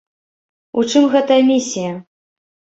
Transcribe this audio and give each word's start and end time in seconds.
У 0.77 0.85
чым 0.95 1.03
гэтая 1.13 1.39
місія? 1.53 1.95